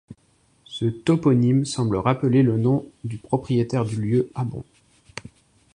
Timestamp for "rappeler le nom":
1.97-2.89